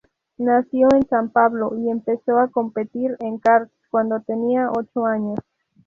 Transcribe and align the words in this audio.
Nació 0.39 0.87
en 0.95 1.07
San 1.09 1.29
Pablo, 1.29 1.73
y 1.77 1.91
empezó 1.91 2.39
a 2.39 2.47
competir 2.49 3.15
en 3.19 3.37
karts 3.37 3.71
cuando 3.91 4.19
tenía 4.21 4.71
ocho 4.73 5.05
años. 5.05 5.37